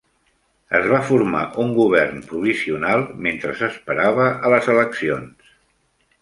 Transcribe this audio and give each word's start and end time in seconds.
Es 0.77 0.85
va 0.91 1.01
formar 1.09 1.43
un 1.63 1.69
govern 1.79 2.23
provisional 2.31 3.05
mentre 3.27 3.53
s'esperava 3.61 4.27
a 4.49 4.53
les 4.55 4.73
eleccions. 4.75 5.55